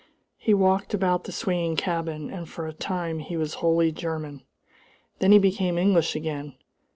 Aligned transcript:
He 0.39 0.55
walked 0.55 0.95
about 0.95 1.25
the 1.25 1.31
swinging 1.31 1.75
cabin, 1.75 2.31
and 2.31 2.49
for 2.49 2.65
a 2.65 2.73
time 2.73 3.19
he 3.19 3.37
was 3.37 3.53
wholly 3.61 3.91
German. 3.91 4.41
Then 5.19 5.31
he 5.31 5.37
became 5.37 5.77
English 5.77 6.15
again. 6.15 6.55